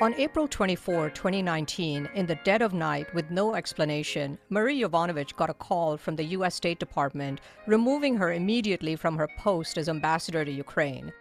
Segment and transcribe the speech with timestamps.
[0.00, 5.50] On April 24, 2019, in the dead of night with no explanation, Marie Yovanovitch got
[5.50, 6.54] a call from the U.S.
[6.54, 11.12] State Department removing her immediately from her post as ambassador to Ukraine.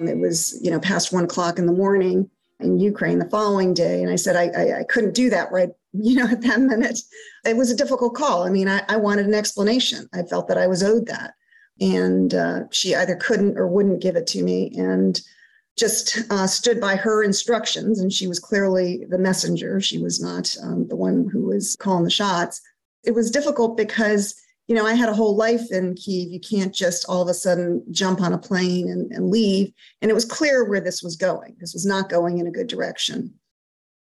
[0.00, 4.02] It was, you know, past one o'clock in the morning in Ukraine the following day.
[4.02, 6.98] And I said I, I, I couldn't do that right, you know, at that minute.
[7.44, 8.42] It was a difficult call.
[8.42, 10.08] I mean, I, I wanted an explanation.
[10.12, 11.34] I felt that I was owed that.
[11.80, 14.72] And uh, she either couldn't or wouldn't give it to me.
[14.76, 15.20] And
[15.76, 19.80] just uh, stood by her instructions, and she was clearly the messenger.
[19.80, 22.60] She was not um, the one who was calling the shots.
[23.04, 24.34] It was difficult because,
[24.68, 26.30] you know, I had a whole life in Kiev.
[26.30, 29.70] You can't just all of a sudden jump on a plane and, and leave.
[30.00, 31.56] And it was clear where this was going.
[31.60, 33.34] This was not going in a good direction.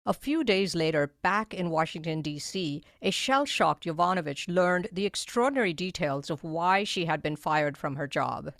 [0.06, 5.72] A few days later, back in Washington, D.C., a shell shocked Yovanovitch learned the extraordinary
[5.72, 8.52] details of why she had been fired from her job.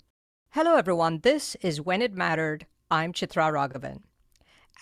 [0.51, 1.19] Hello, everyone.
[1.23, 2.67] This is When It Mattered.
[2.93, 4.01] I'm Chitra Raghavan.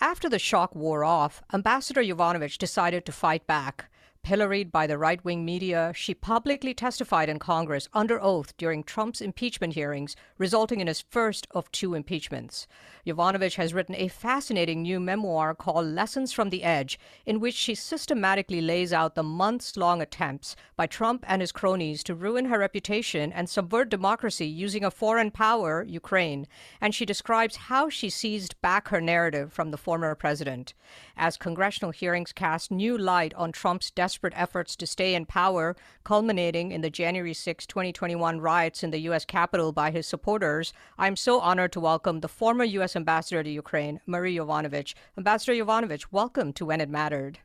[0.00, 3.88] After the shock wore off, Ambassador Yovanovitch decided to fight back
[4.22, 9.20] Pilloried by the right wing media, she publicly testified in Congress under oath during Trump's
[9.20, 12.68] impeachment hearings, resulting in his first of two impeachments.
[13.04, 17.74] Yovanovitch has written a fascinating new memoir called Lessons from the Edge, in which she
[17.74, 22.58] systematically lays out the months long attempts by Trump and his cronies to ruin her
[22.58, 26.46] reputation and subvert democracy using a foreign power, Ukraine.
[26.80, 30.74] And she describes how she seized back her narrative from the former president.
[31.16, 36.72] As congressional hearings cast new light on Trump's desperate efforts to stay in power, culminating
[36.72, 39.24] in the January 6, 2021 riots in the U.S.
[39.24, 42.96] Capitol by his supporters, I'm so honored to welcome the former U.S.
[42.96, 44.94] Ambassador to Ukraine, Marie Yovanovitch.
[45.16, 47.38] Ambassador Yovanovitch, welcome to When It Mattered.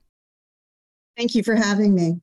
[1.16, 2.20] Thank you for having me.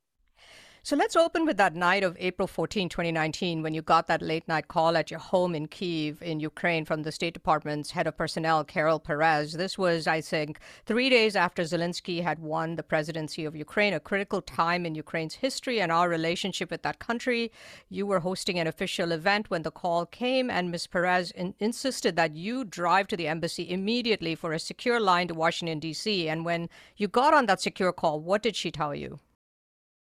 [0.85, 4.49] So let's open with that night of April 14, 2019, when you got that late
[4.49, 8.17] night call at your home in Kiev, in Ukraine, from the State Department's head of
[8.17, 9.53] personnel, Carol Perez.
[9.53, 14.01] This was, I think, three days after Zelensky had won the presidency of Ukraine, a
[14.01, 17.53] critical time in Ukraine's history and our relationship with that country.
[17.89, 20.89] You were hosting an official event when the call came, and Ms.
[20.89, 25.35] Perez in- insisted that you drive to the embassy immediately for a secure line to
[25.35, 26.29] Washington, D.C.
[26.29, 29.21] And when you got on that secure call, what did she tell you?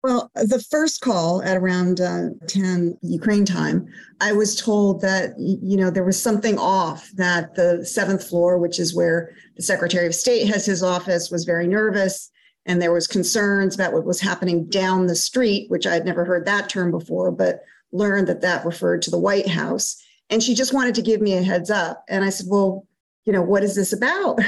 [0.02, 3.86] Well, the first call at around uh, 10 Ukraine time,
[4.22, 8.80] I was told that, you know, there was something off, that the seventh floor, which
[8.80, 12.32] is where the Secretary of State has his office, was very nervous.
[12.66, 16.24] And there was concerns about what was happening down the street, which I had never
[16.24, 17.62] heard that term before, but
[17.92, 20.02] learned that that referred to the White House.
[20.30, 22.06] And she just wanted to give me a heads up.
[22.08, 22.86] And I said, well,
[23.26, 24.40] you know, what is this about?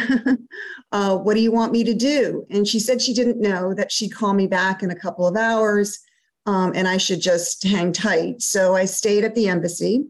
[0.92, 2.46] uh, what do you want me to do?
[2.50, 5.36] And she said she didn't know that she'd call me back in a couple of
[5.36, 6.00] hours
[6.46, 8.42] um, and I should just hang tight.
[8.42, 10.06] So I stayed at the embassy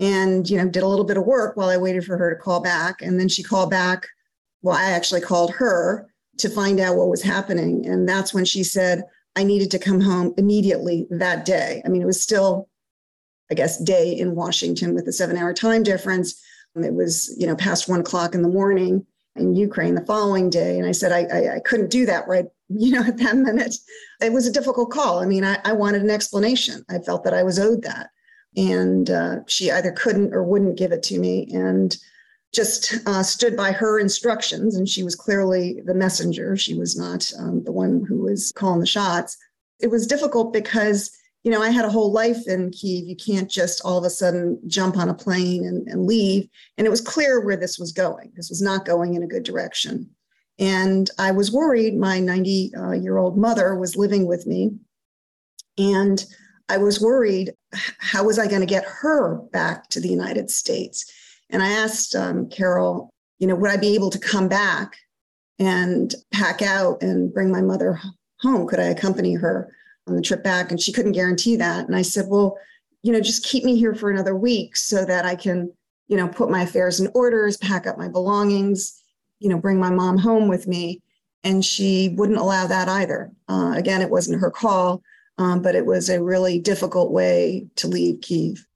[0.00, 2.40] and, you know, did a little bit of work while I waited for her to
[2.40, 3.00] call back.
[3.00, 4.06] And then she called back.
[4.62, 7.86] Well, I actually called her to find out what was happening.
[7.86, 9.04] And that's when she said,
[9.36, 11.82] I needed to come home immediately that day.
[11.84, 12.68] I mean, it was still,
[13.50, 16.42] I guess, day in Washington with a seven hour time difference
[16.84, 19.06] it was, you know, past one o'clock in the morning
[19.36, 20.78] in Ukraine the following day.
[20.78, 23.76] And I said, I, I, I, couldn't do that right, you know, at that minute.
[24.20, 25.20] It was a difficult call.
[25.20, 26.84] I mean, I, I wanted an explanation.
[26.88, 28.10] I felt that I was owed that.
[28.56, 31.48] And uh, she either couldn't or wouldn't give it to me.
[31.52, 31.96] And
[32.54, 34.76] just uh, stood by her instructions.
[34.76, 36.56] And she was clearly the messenger.
[36.56, 39.36] She was not um, the one who was calling the shots.
[39.78, 41.10] It was difficult because
[41.46, 43.06] you know, I had a whole life in Kiev.
[43.06, 46.48] You can't just all of a sudden jump on a plane and, and leave.
[46.76, 48.32] And it was clear where this was going.
[48.34, 50.10] This was not going in a good direction.
[50.58, 51.96] And I was worried.
[51.96, 54.72] My 90 uh, year old mother was living with me.
[55.78, 56.26] And
[56.68, 61.08] I was worried how was I going to get her back to the United States?
[61.48, 63.08] And I asked um, Carol,
[63.38, 64.96] you know, would I be able to come back
[65.60, 68.00] and pack out and bring my mother
[68.40, 68.66] home?
[68.66, 69.72] Could I accompany her?
[70.06, 72.56] On the trip back and she couldn't guarantee that and i said well
[73.02, 75.72] you know just keep me here for another week so that i can
[76.08, 79.02] you know put my affairs in orders pack up my belongings
[79.40, 81.00] you know bring my mom home with me
[81.44, 85.02] and she wouldn't allow that either uh, again it wasn't her call
[85.38, 88.66] um, but it was a really difficult way to leave kiev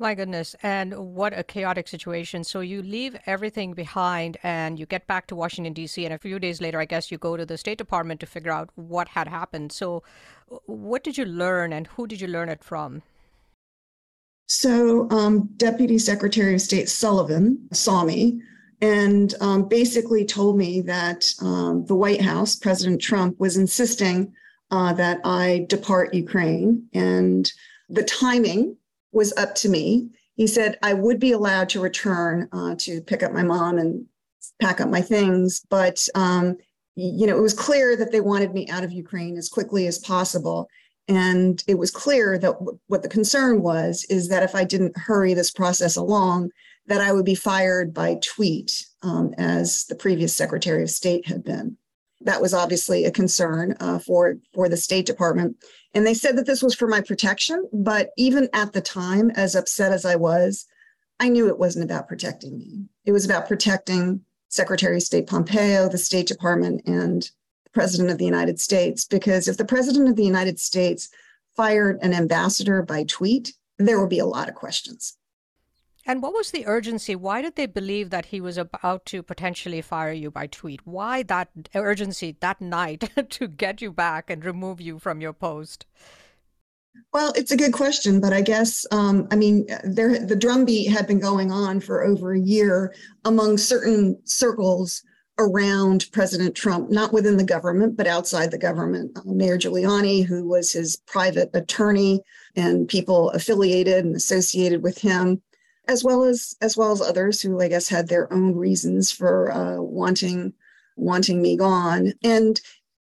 [0.00, 0.56] my goodness.
[0.62, 2.42] And what a chaotic situation.
[2.42, 6.06] So you leave everything behind and you get back to Washington, D.C.
[6.06, 8.50] And a few days later, I guess you go to the State Department to figure
[8.50, 9.72] out what had happened.
[9.72, 10.02] So,
[10.66, 13.02] what did you learn and who did you learn it from?
[14.46, 18.40] So, um, Deputy Secretary of State Sullivan saw me
[18.80, 24.32] and um, basically told me that um, the White House, President Trump, was insisting
[24.70, 26.88] uh, that I depart Ukraine.
[26.92, 27.50] And
[27.88, 28.76] the timing
[29.12, 30.08] was up to me.
[30.34, 34.06] He said I would be allowed to return uh, to pick up my mom and
[34.60, 35.60] pack up my things.
[35.68, 36.56] But um,
[36.96, 39.98] you know, it was clear that they wanted me out of Ukraine as quickly as
[39.98, 40.68] possible.
[41.08, 44.96] And it was clear that w- what the concern was is that if I didn't
[44.96, 46.50] hurry this process along,
[46.86, 51.44] that I would be fired by tweet, um, as the previous Secretary of State had
[51.44, 51.76] been.
[52.22, 55.56] That was obviously a concern uh, for for the State Department,
[55.94, 57.66] and they said that this was for my protection.
[57.72, 60.66] But even at the time, as upset as I was,
[61.18, 62.84] I knew it wasn't about protecting me.
[63.06, 64.20] It was about protecting
[64.50, 67.22] Secretary of State Pompeo, the State Department, and
[67.64, 69.06] the President of the United States.
[69.06, 71.08] Because if the President of the United States
[71.56, 75.16] fired an ambassador by tweet, there would be a lot of questions.
[76.06, 77.14] And what was the urgency?
[77.14, 80.86] Why did they believe that he was about to potentially fire you by tweet?
[80.86, 85.86] Why that urgency that night to get you back and remove you from your post?
[87.12, 91.06] Well, it's a good question, but I guess um, I mean there the drumbeat had
[91.06, 92.94] been going on for over a year
[93.24, 95.02] among certain circles
[95.38, 99.10] around President Trump, not within the government, but outside the government.
[99.16, 102.20] Uh, Mayor Giuliani, who was his private attorney,
[102.54, 105.40] and people affiliated and associated with him,
[105.88, 109.50] as well as as well as others who I guess had their own reasons for
[109.50, 110.52] uh, wanting
[110.96, 112.12] wanting me gone.
[112.22, 112.60] And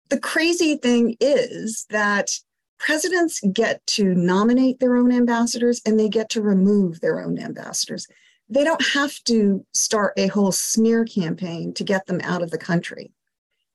[0.08, 2.30] the crazy thing is that
[2.78, 8.06] presidents get to nominate their own ambassadors and they get to remove their own ambassadors.
[8.48, 12.58] They don't have to start a whole smear campaign to get them out of the
[12.58, 13.12] country.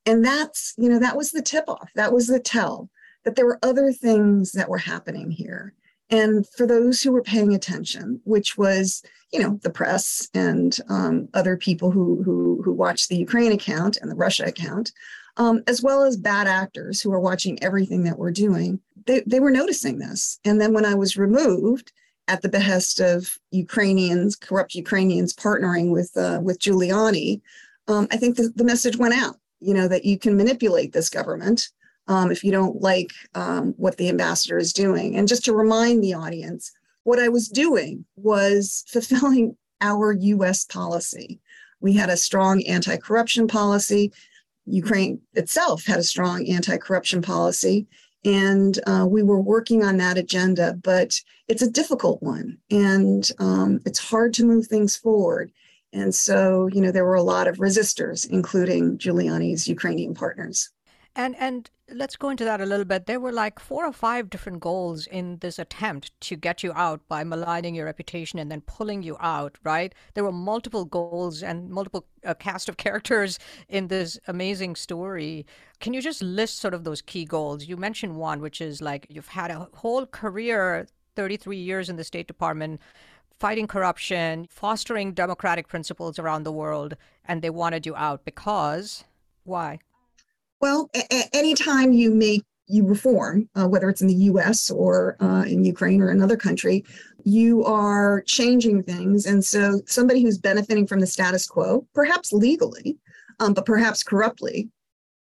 [0.06, 1.92] And that's, you know, that was the tip off.
[1.96, 2.90] That was the tell
[3.24, 5.74] that there were other things that were happening here.
[6.10, 9.02] And for those who were paying attention, which was,
[9.32, 13.98] you know, the press and um, other people who, who, who watched the Ukraine account
[14.02, 14.92] and the Russia account,
[15.42, 19.40] um, as well as bad actors who are watching everything that we're doing, they, they
[19.40, 20.40] were noticing this.
[20.46, 21.92] And then when I was removed
[22.28, 27.42] at the behest of Ukrainians, corrupt Ukrainians partnering with, uh, with Giuliani,
[27.88, 31.10] um, I think the, the message went out, you know, that you can manipulate this
[31.10, 31.70] government
[32.08, 35.16] um, if you don't like um, what the ambassador is doing.
[35.16, 36.72] And just to remind the audience,
[37.02, 41.40] what I was doing was fulfilling our US policy.
[41.80, 44.12] We had a strong anti corruption policy.
[44.66, 47.88] Ukraine itself had a strong anti corruption policy.
[48.24, 53.82] And uh, we were working on that agenda, but it's a difficult one and um,
[53.86, 55.52] it's hard to move things forward.
[55.92, 60.70] And so, you know, there were a lot of resistors, including Giuliani's Ukrainian partners.
[61.16, 63.06] And and let's go into that a little bit.
[63.06, 67.02] There were like four or five different goals in this attempt to get you out
[67.10, 69.94] by maligning your reputation and then pulling you out, right?
[70.14, 75.46] There were multiple goals and multiple uh, cast of characters in this amazing story.
[75.82, 77.66] Can you just list sort of those key goals?
[77.66, 80.88] You mentioned one, which is like you've had a whole career,
[81.18, 82.80] 33 years in the State Department
[83.38, 89.04] fighting corruption, fostering democratic principles around the world, and they wanted you out because
[89.44, 89.80] why?
[90.62, 94.70] Well, a- anytime you make you reform, uh, whether it's in the U.S.
[94.70, 96.86] or uh, in Ukraine or another country,
[97.24, 102.98] you are changing things, and so somebody who's benefiting from the status quo, perhaps legally,
[103.40, 104.70] um, but perhaps corruptly,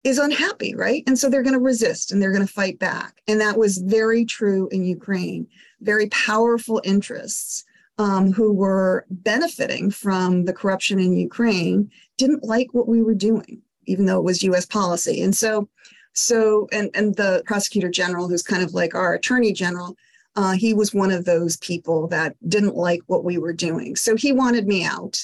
[0.03, 1.05] is unhappy, right?
[1.07, 3.21] And so they're going to resist and they're going to fight back.
[3.29, 5.47] And that was very true in Ukraine.
[5.81, 7.65] Very powerful interests
[7.99, 13.61] um, who were benefiting from the corruption in Ukraine didn't like what we were doing
[13.89, 14.67] even though it was U.S.
[14.67, 15.23] policy.
[15.23, 15.69] And so,
[16.13, 19.97] so and and the prosecutor general, who's kind of like our attorney general,
[20.37, 23.97] uh, he was one of those people that didn't like what we were doing.
[23.97, 25.19] So he wanted me out,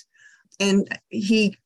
[0.59, 1.57] and he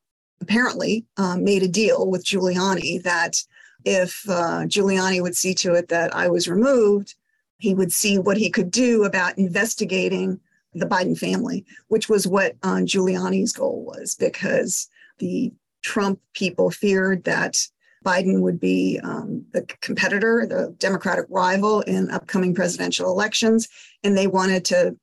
[0.40, 3.42] apparently um, made a deal with Giuliani that
[3.84, 7.14] if uh, Giuliani would see to it that I was removed,
[7.58, 10.40] he would see what he could do about investigating
[10.74, 14.88] the Biden family, which was what uh, Giuliani's goal was, because
[15.18, 15.52] the
[15.88, 17.66] Trump people feared that
[18.04, 23.68] Biden would be um, the competitor, the Democratic rival in upcoming presidential elections,
[24.04, 24.98] and they wanted to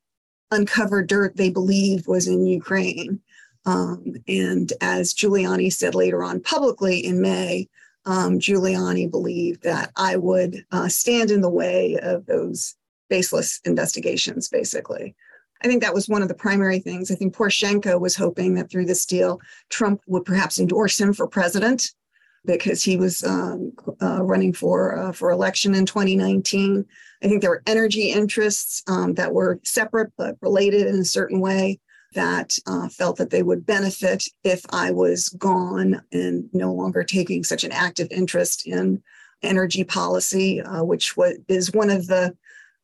[0.52, 3.20] uncover dirt they believed was in Ukraine.
[3.64, 7.68] Um, and as Giuliani said later on publicly in May,
[8.04, 12.76] um, Giuliani believed that I would uh, stand in the way of those
[13.10, 15.16] baseless investigations, basically.
[15.62, 17.10] I think that was one of the primary things.
[17.10, 21.26] I think Poroshenko was hoping that through this deal, Trump would perhaps endorse him for
[21.26, 21.90] president
[22.44, 26.84] because he was um, uh, running for uh, for election in 2019.
[27.22, 31.40] I think there were energy interests um, that were separate but related in a certain
[31.40, 31.80] way
[32.14, 37.44] that uh, felt that they would benefit if I was gone and no longer taking
[37.44, 39.02] such an active interest in
[39.42, 42.34] energy policy, uh, which was, is one of the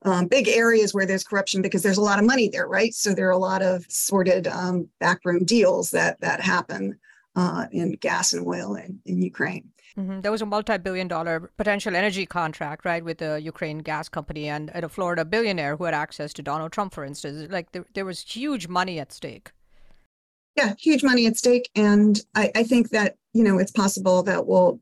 [0.04, 2.94] um, big areas where there's corruption because there's a lot of money there, right?
[2.94, 6.98] So there are a lot of sorted um, backroom deals that that happen
[7.36, 9.68] uh, in gas and oil in, in Ukraine.
[9.96, 10.20] Mm-hmm.
[10.20, 14.70] There was a multi-billion dollar potential energy contract, right, with the Ukraine gas company and,
[14.74, 17.50] and a Florida billionaire who had access to Donald Trump, for instance.
[17.50, 19.52] Like there, there was huge money at stake.
[20.56, 21.70] Yeah, huge money at stake.
[21.74, 24.80] And I, I think that, you know, it's possible that we'll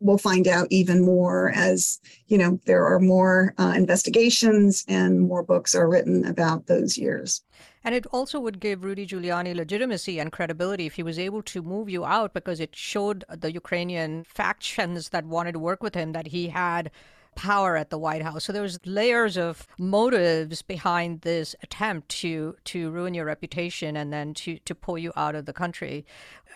[0.00, 5.42] we'll find out even more as you know there are more uh, investigations and more
[5.42, 7.42] books are written about those years.
[7.82, 11.62] And it also would give Rudy Giuliani legitimacy and credibility if he was able to
[11.62, 16.12] move you out because it showed the Ukrainian factions that wanted to work with him
[16.12, 16.90] that he had
[17.34, 18.44] power at the White House.
[18.44, 24.12] So there was layers of motives behind this attempt to to ruin your reputation and
[24.12, 26.04] then to to pull you out of the country.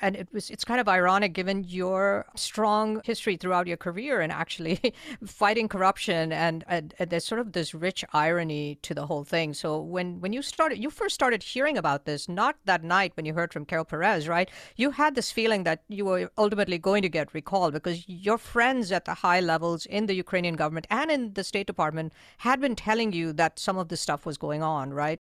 [0.03, 4.33] And it was it's kind of ironic given your strong history throughout your career and
[4.33, 4.81] actually
[5.27, 9.55] fighting corruption and, and, and, there's sort of this rich irony to the whole thing.
[9.55, 13.25] So when when you started you first started hearing about this not that night when
[13.25, 14.51] you heard from carol perez right?
[14.77, 18.93] You had this feeling that you were ultimately going to get recalled because your friends
[18.93, 22.77] at the high levels in the ukrainian government and in the state department had been
[22.77, 25.21] telling you that some of this stuff was going on right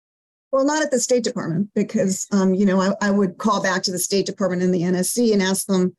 [0.50, 3.82] well, not at the State Department, because um, you know I, I, would call back
[3.82, 5.94] to the State Department and the NSC and ask them,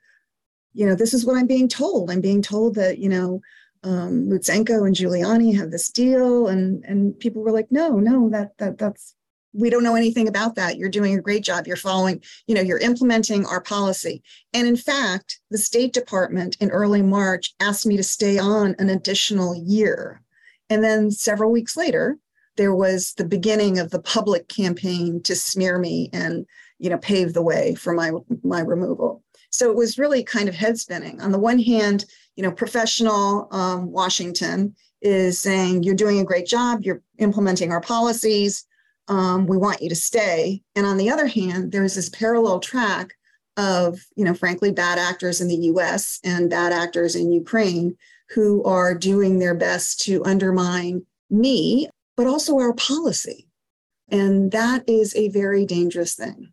[0.74, 2.10] you know, this is what I'm being told.
[2.10, 3.41] I'm being told that you know
[3.84, 8.58] um, Lutsenko and Giuliani have this deal, and and people were like, no, no, that
[8.58, 9.15] that that's
[9.53, 10.77] we don't know anything about that.
[10.77, 11.65] You're doing a great job.
[11.65, 14.22] You're following, you know, you're implementing our policy.
[14.53, 18.89] And in fact, the State Department in early March asked me to stay on an
[18.89, 20.22] additional year.
[20.70, 22.18] And then several weeks later,
[22.60, 26.46] there was the beginning of the public campaign to smear me and
[26.77, 28.12] you know pave the way for my
[28.44, 32.03] my removal so it was really kind of head spinning on the one hand
[32.36, 37.79] you know professional um, washington is saying you're doing a great job you're implementing our
[37.79, 38.65] policies
[39.09, 43.13] um, we want you to stay and on the other hand there's this parallel track
[43.57, 47.95] of you know frankly bad actors in the us and bad actors in ukraine
[48.29, 51.89] who are doing their best to undermine me
[52.19, 53.47] but also our policy.
[54.09, 56.51] And that is a very dangerous thing.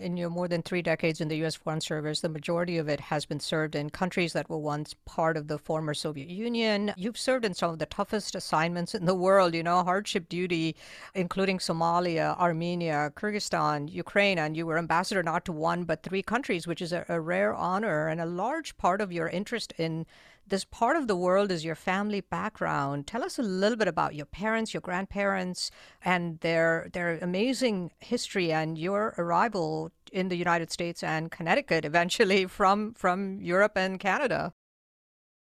[0.00, 1.54] In your more than three decades in the U.S.
[1.54, 5.36] Foreign Service, the majority of it has been served in countries that were once part
[5.36, 6.92] of the former Soviet Union.
[6.96, 10.74] You've served in some of the toughest assignments in the world, you know, hardship duty,
[11.14, 16.66] including Somalia, Armenia, Kyrgyzstan, Ukraine, and you were ambassador not to one but three countries,
[16.66, 18.08] which is a, a rare honor.
[18.08, 20.06] And a large part of your interest in
[20.46, 23.06] this part of the world is your family background.
[23.06, 25.70] Tell us a little bit about your parents, your grandparents,
[26.04, 32.46] and their their amazing history and your arrival in the United States and Connecticut eventually
[32.58, 34.52] from from Europe and Canada.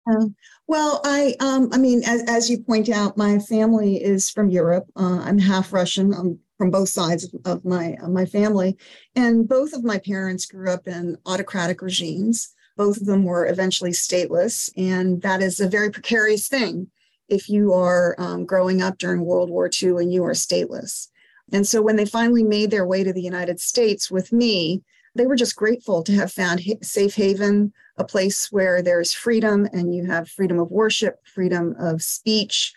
[0.06, 0.34] Um,
[0.66, 4.86] well, I, um, I mean, as, as you point out, my family is from Europe.
[4.96, 6.14] Uh, I'm half Russian.
[6.14, 8.76] I'm from both sides of my of my family,
[9.14, 12.54] and both of my parents grew up in autocratic regimes.
[12.80, 16.90] Both of them were eventually stateless, and that is a very precarious thing
[17.28, 21.08] if you are um, growing up during World War II and you are stateless.
[21.52, 24.82] And so when they finally made their way to the United States with me,
[25.14, 29.94] they were just grateful to have found safe haven, a place where there's freedom and
[29.94, 32.72] you have freedom of worship, freedom of speech,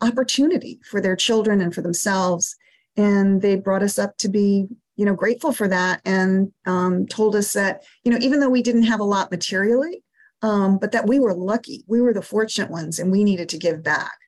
[0.00, 2.54] opportunity for their children and for themselves.
[2.96, 7.36] And they brought us up to be you know, grateful for that and um, told
[7.36, 10.02] us that, you know, even though we didn't have a lot materially,
[10.42, 13.58] um, but that we were lucky, we were the fortunate ones and we needed to
[13.58, 14.18] give back.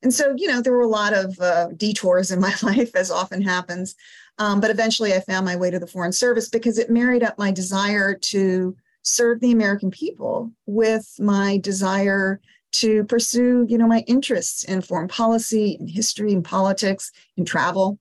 [0.00, 3.10] And so, you know, there were a lot of uh, detours in my life, as
[3.10, 3.96] often happens.
[4.38, 7.36] Um, but eventually I found my way to the Foreign Service because it married up
[7.36, 12.40] my desire to serve the American people with my desire
[12.72, 17.98] to pursue, you know, my interests in foreign policy, in history, in politics, in travel.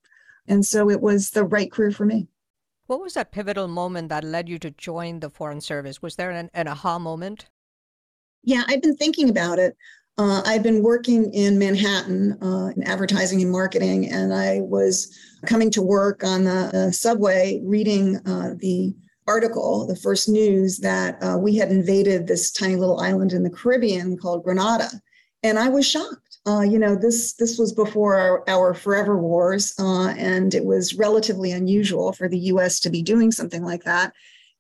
[0.52, 2.28] And so it was the right career for me.
[2.88, 6.02] What was that pivotal moment that led you to join the Foreign Service?
[6.02, 7.46] Was there an, an aha moment?
[8.44, 9.78] Yeah, I've been thinking about it.
[10.18, 15.72] Uh, I've been working in Manhattan uh, in advertising and marketing, and I was coming
[15.72, 18.94] to work on the uh, subway reading uh, the
[19.28, 23.50] article, the first news that uh, we had invaded this tiny little island in the
[23.50, 24.90] Caribbean called Grenada.
[25.44, 26.21] And I was shocked.
[26.48, 30.96] Uh, you know, this this was before our, our forever wars, uh, and it was
[30.96, 32.80] relatively unusual for the U.S.
[32.80, 34.14] to be doing something like that.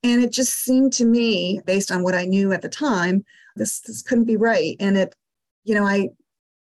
[0.03, 3.79] And it just seemed to me, based on what I knew at the time, this
[3.79, 4.75] this couldn't be right.
[4.79, 5.15] And it,
[5.63, 6.09] you know, I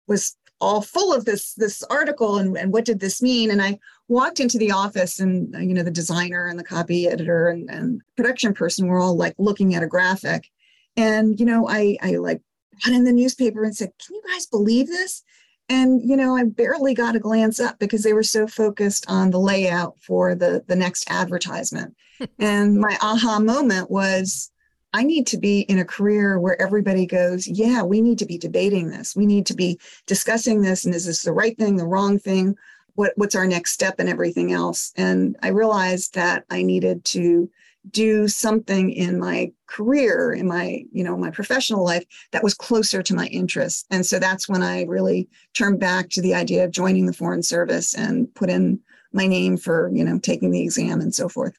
[0.07, 3.77] was all full of this this article and, and what did this mean and i
[4.07, 8.01] walked into the office and you know the designer and the copy editor and, and
[8.17, 10.49] production person were all like looking at a graphic
[10.97, 12.41] and you know i i like
[12.83, 15.23] got in the newspaper and said, Can you guys believe this?
[15.69, 19.29] And, you know, I barely got a glance up because they were so focused on
[19.29, 21.95] the layout for the, the next advertisement.
[22.39, 24.51] and my aha moment was
[24.93, 28.39] I need to be in a career where everybody goes, yeah, we need to be
[28.39, 29.15] debating this.
[29.15, 30.85] We need to be discussing this.
[30.85, 32.55] And is this the right thing, the wrong thing?
[32.95, 34.91] What, what's our next step and everything else?
[34.97, 37.49] And I realized that I needed to
[37.91, 43.01] do something in my career in my you know my professional life that was closer
[43.03, 46.71] to my interests and so that's when i really turned back to the idea of
[46.71, 48.79] joining the foreign service and put in
[49.13, 51.57] my name for you know taking the exam and so forth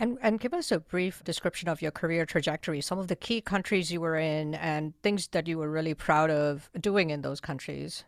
[0.00, 3.40] and, and give us a brief description of your career trajectory, some of the key
[3.40, 7.40] countries you were in, and things that you were really proud of doing in those
[7.40, 8.04] countries.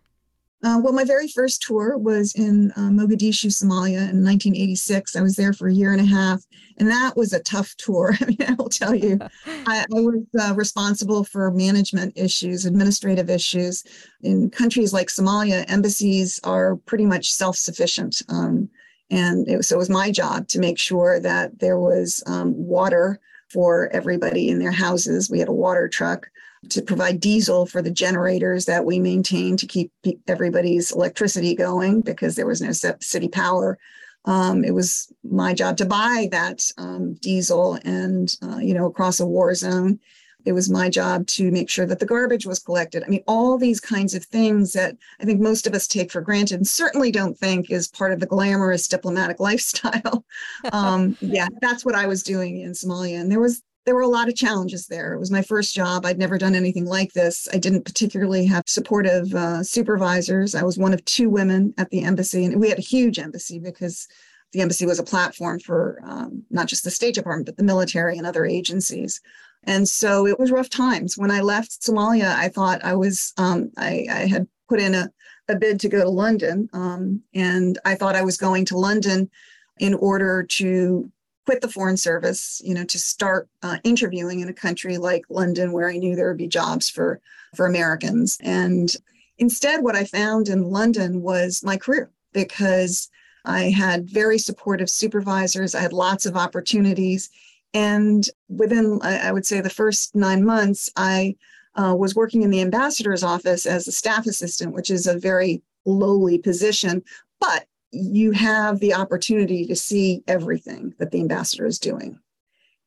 [0.63, 5.17] Uh, well, my very first tour was in uh, Mogadishu, Somalia in 1986.
[5.17, 6.45] I was there for a year and a half,
[6.77, 8.15] and that was a tough tour.
[8.21, 13.31] I mean, I will tell you, I, I was uh, responsible for management issues, administrative
[13.31, 13.85] issues.
[14.23, 18.21] In countries like Somalia, embassies are pretty much self sufficient.
[18.29, 18.69] Um,
[19.11, 23.19] and it, so it was my job to make sure that there was um, water
[23.49, 25.31] for everybody in their houses.
[25.31, 26.29] We had a water truck
[26.69, 29.93] to provide diesel for the generators that we maintain to keep
[30.29, 33.79] everybody's electricity going because there was no city power.
[34.27, 39.21] Um, it was my job to buy that um, diesel and, uh, you know, across
[39.21, 39.99] a war zone.
[40.45, 43.05] It was my job to make sure that the garbage was collected.
[43.05, 46.21] I mean, all these kinds of things that I think most of us take for
[46.21, 50.25] granted and certainly don't think is part of the glamorous diplomatic lifestyle.
[50.73, 53.21] um, yeah, that's what I was doing in Somalia.
[53.21, 55.15] And there was there were a lot of challenges there.
[55.15, 56.05] It was my first job.
[56.05, 57.49] I'd never done anything like this.
[57.53, 60.55] I didn't particularly have supportive uh, supervisors.
[60.55, 63.59] I was one of two women at the embassy, and we had a huge embassy
[63.59, 64.07] because
[64.53, 68.19] the embassy was a platform for um, not just the State Department, but the military
[68.19, 69.21] and other agencies.
[69.65, 71.17] And so it was rough times.
[71.17, 75.11] When I left Somalia, I thought I was, um, I, I, had put in a,
[75.49, 79.31] a, bid to go to London, um, and I thought I was going to London
[79.79, 81.11] in order to
[81.51, 85.73] quit the foreign service you know to start uh, interviewing in a country like london
[85.73, 87.21] where i knew there would be jobs for
[87.57, 88.39] for americans.
[88.41, 88.89] And
[89.37, 93.11] instead what i found in london was my career because
[93.45, 97.29] i had very supportive supervisors i had lots of opportunities.
[97.75, 101.35] And within i would say the first nine months i
[101.75, 105.63] uh, was working in the ambassador's office as a staff assistant which is a very
[105.85, 107.03] lowly position.
[107.41, 112.19] But you have the opportunity to see everything that the ambassador is doing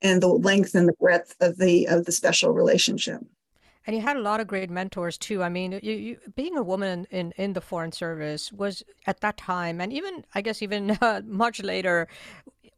[0.02, 3.22] and the length and the breadth of the of the special relationship
[3.86, 5.44] and you had a lot of great mentors too.
[5.44, 9.38] I mean, you, you, being a woman in, in the foreign service was at that
[9.38, 12.08] time, and even I guess even uh, much later,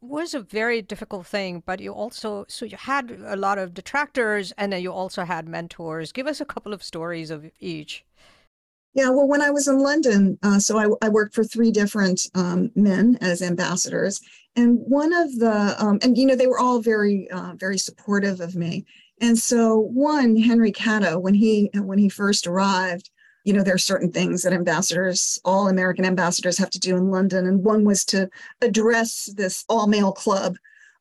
[0.00, 1.62] was a very difficult thing.
[1.64, 5.48] But you also so you had a lot of detractors, and then you also had
[5.48, 6.12] mentors.
[6.12, 8.04] Give us a couple of stories of each.
[8.96, 12.22] Yeah, well, when I was in London, uh, so I, I, worked for three different
[12.34, 14.22] um, men as ambassadors,
[14.56, 18.40] and one of the, um, and you know, they were all very, uh, very supportive
[18.40, 18.86] of me.
[19.20, 23.10] And so, one Henry Catto, when he when he first arrived,
[23.44, 27.10] you know, there are certain things that ambassadors, all American ambassadors, have to do in
[27.10, 28.30] London, and one was to
[28.62, 30.56] address this all male club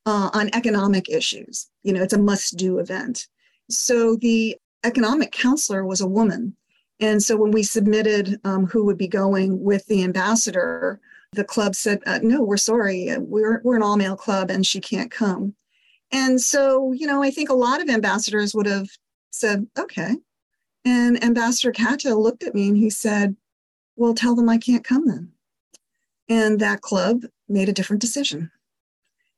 [0.05, 1.69] uh, on economic issues.
[1.83, 3.27] You know, it's a must do event.
[3.69, 6.57] So the economic counselor was a woman
[6.99, 10.99] and so when we submitted um, who would be going with the ambassador,
[11.33, 14.79] the club said, uh, no, we're sorry, we're, we're an all male club and she
[14.79, 15.55] can't come.
[16.11, 18.87] And so, you know, I think a lot of ambassadors would have
[19.31, 20.15] said, okay.
[20.85, 23.35] And Ambassador Catto looked at me and he said,
[23.95, 25.31] well, tell them I can't come then.
[26.29, 28.51] And that club made a different decision.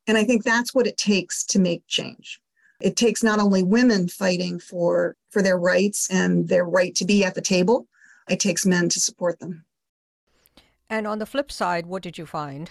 [0.05, 2.39] And I think that's what it takes to make change.
[2.79, 7.23] It takes not only women fighting for, for their rights and their right to be
[7.23, 7.87] at the table,
[8.29, 9.65] it takes men to support them.
[10.89, 12.69] And on the flip side, what did you find?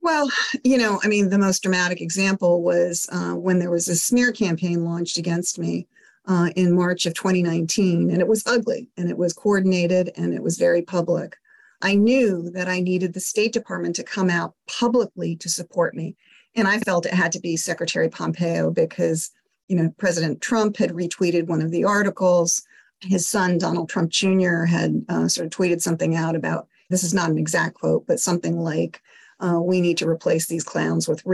[0.00, 0.30] Well,
[0.64, 4.32] you know, I mean, the most dramatic example was uh, when there was a smear
[4.32, 5.86] campaign launched against me
[6.26, 10.42] uh, in March of 2019, and it was ugly and it was coordinated and it
[10.42, 11.36] was very public.
[11.82, 16.16] I knew that I needed the State Department to come out publicly to support me.
[16.54, 19.30] And I felt it had to be Secretary Pompeo because,
[19.68, 22.62] you know, President Trump had retweeted one of the articles.
[23.00, 27.14] His son, Donald Trump Jr., had uh, sort of tweeted something out about this is
[27.14, 29.00] not an exact quote, but something like,
[29.40, 31.24] uh, we need to replace these clowns with,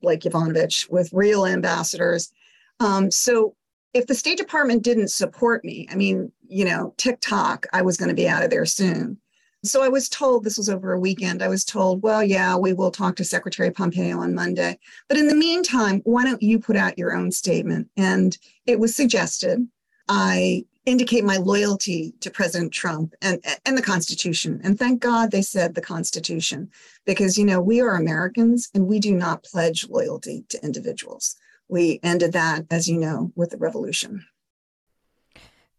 [0.00, 2.32] like Yovanovitch, with real ambassadors.
[2.80, 3.56] Um, so
[3.92, 8.10] if the State Department didn't support me, I mean, you know, TikTok, I was going
[8.10, 9.18] to be out of there soon.
[9.64, 11.42] So I was told this was over a weekend.
[11.42, 14.78] I was told, well, yeah, we will talk to Secretary Pompeo on Monday.
[15.08, 17.88] But in the meantime, why don't you put out your own statement?
[17.96, 19.66] And it was suggested.
[20.08, 24.60] I indicate my loyalty to President Trump and, and the Constitution.
[24.64, 26.70] And thank God they said the Constitution,
[27.04, 31.36] because, you know, we are Americans and we do not pledge loyalty to individuals.
[31.68, 34.24] We ended that, as you know, with the revolution.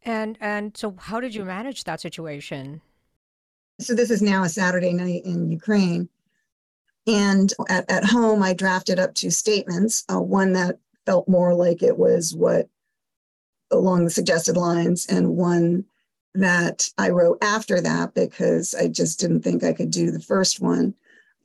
[0.03, 2.81] And and so how did you manage that situation?
[3.79, 6.09] So this is now a Saturday night in Ukraine.
[7.07, 11.81] And at, at home, I drafted up two statements, uh, one that felt more like
[11.81, 12.67] it was what
[13.71, 15.85] along the suggested lines, and one
[16.35, 20.59] that I wrote after that because I just didn't think I could do the first
[20.59, 20.93] one.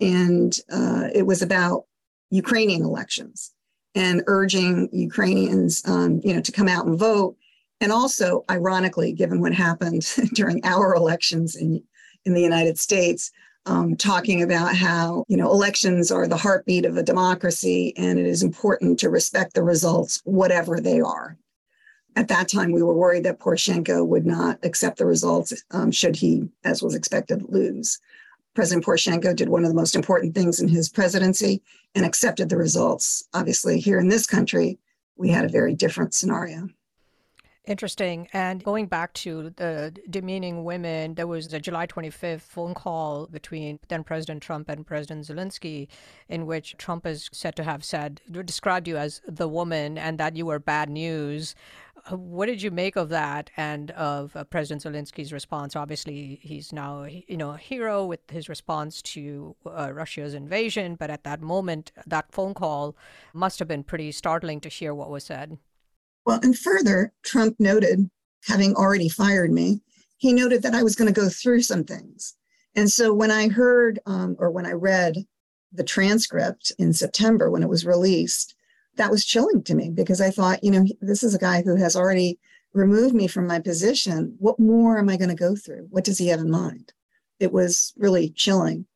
[0.01, 1.85] And uh, it was about
[2.31, 3.53] Ukrainian elections
[3.95, 7.37] and urging Ukrainians, um, you know, to come out and vote.
[7.81, 10.03] And also, ironically, given what happened
[10.35, 11.83] during our elections in
[12.25, 13.31] in the United States,
[13.67, 18.27] um, talking about how you know elections are the heartbeat of a democracy, and it
[18.27, 21.37] is important to respect the results, whatever they are.
[22.17, 26.17] At that time, we were worried that Poroshenko would not accept the results um, should
[26.17, 27.99] he, as was expected, lose.
[28.55, 31.61] President Poroshenko did one of the most important things in his presidency
[31.97, 33.25] and accepted the results.
[33.35, 34.79] Obviously, here in this country,
[35.17, 36.69] we had a very different scenario.
[37.67, 38.29] Interesting.
[38.35, 43.79] And going back to the demeaning women, there was a July 25th phone call between
[43.89, 45.89] then President Trump and President Zelensky,
[46.29, 50.37] in which Trump is said to have said, described you as the woman and that
[50.37, 51.55] you were bad news.
[52.11, 55.75] What did you make of that and of uh, President Zelensky's response?
[55.75, 61.09] Obviously, he's now you know a hero with his response to uh, Russia's invasion, but
[61.09, 62.95] at that moment, that phone call
[63.33, 65.57] must have been pretty startling to hear what was said.
[66.27, 68.11] Well, and further, Trump noted,
[68.47, 69.81] having already fired me,
[70.17, 72.35] he noted that I was going to go through some things.
[72.75, 75.17] And so when I heard um, or when I read
[75.73, 78.55] the transcript in September when it was released,
[78.97, 81.77] that was chilling to me because I thought, you know, this is a guy who
[81.77, 82.39] has already
[82.73, 84.37] removed me from my position.
[84.39, 85.87] What more am I going to go through?
[85.91, 86.93] What does he have in mind?
[87.41, 88.87] It was really chilling.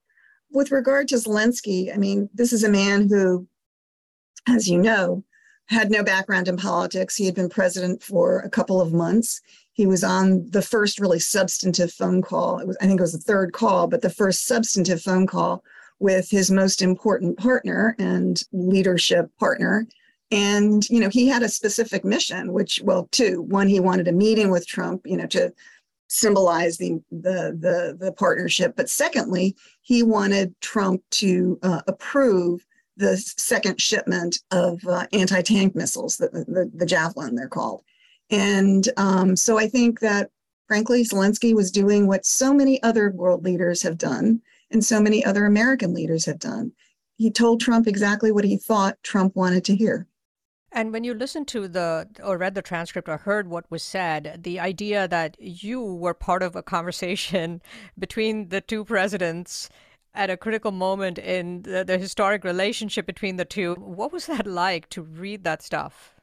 [0.50, 3.46] With regard to Zelensky, I mean, this is a man who,
[4.48, 5.24] as you know,
[5.68, 7.16] had no background in politics.
[7.16, 9.40] He had been president for a couple of months.
[9.72, 12.58] He was on the first really substantive phone call.
[12.58, 15.62] It was, I think it was the third call, but the first substantive phone call
[16.00, 19.86] with his most important partner and leadership partner.
[20.30, 23.42] And, you know, he had a specific mission, which, well, two.
[23.42, 25.52] One, he wanted a meeting with Trump, you know, to
[26.08, 28.74] symbolize the the the, the partnership.
[28.76, 32.66] But secondly, he wanted Trump to uh, approve
[32.98, 37.82] the second shipment of uh, anti-tank missiles, the, the, the, Javelin, they're called.
[38.30, 40.30] And um, so I think that,
[40.66, 45.24] frankly, Zelensky was doing what so many other world leaders have done and so many
[45.24, 46.72] other American leaders have done.
[47.16, 50.06] He told Trump exactly what he thought Trump wanted to hear.
[50.70, 54.40] And when you listened to the or read the transcript or heard what was said,
[54.42, 57.62] the idea that you were part of a conversation
[57.98, 59.70] between the two presidents
[60.14, 64.46] at a critical moment in the, the historic relationship between the two, what was that
[64.46, 66.14] like to read that stuff?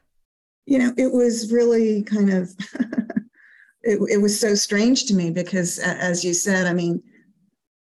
[0.65, 2.55] You know, it was really kind of,
[3.83, 7.01] it, it was so strange to me because, as you said, I mean,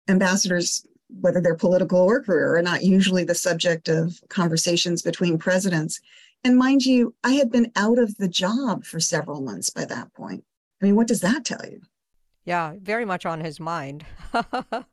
[0.08, 0.86] ambassadors,
[1.21, 5.99] whether they're political or career, are not usually the subject of conversations between presidents.
[6.43, 10.13] And mind you, I had been out of the job for several months by that
[10.13, 10.43] point.
[10.82, 11.82] I mean, what does that tell you?
[12.43, 14.06] Yeah, very much on his mind.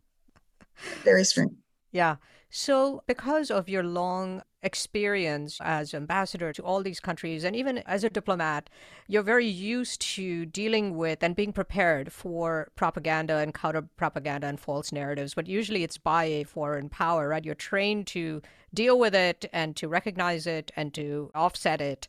[1.05, 1.53] very strange.
[1.93, 2.17] Yeah.
[2.53, 8.05] So, because of your long experience as ambassador to all these countries and even as
[8.05, 8.69] a diplomat,
[9.07, 14.61] you're very used to dealing with and being prepared for propaganda and counter propaganda and
[14.61, 15.35] false narratives.
[15.35, 17.45] But usually it's by a foreign power, right?
[17.45, 18.43] You're trained to
[18.75, 22.09] deal with it and to recognize it and to offset it.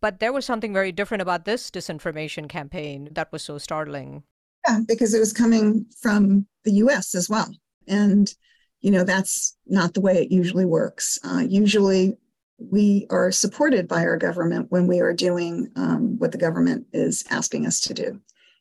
[0.00, 4.22] But there was something very different about this disinformation campaign that was so startling.
[4.66, 7.52] Yeah, because it was coming from the US as well.
[7.86, 8.32] And
[8.80, 11.18] you know, that's not the way it usually works.
[11.22, 12.16] Uh, usually,
[12.58, 17.24] we are supported by our government when we are doing um, what the government is
[17.30, 18.20] asking us to do,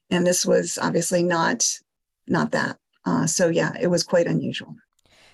[0.10, 1.66] and this was obviously not
[2.28, 2.78] not that.
[3.06, 4.76] Uh, so yeah, it was quite unusual.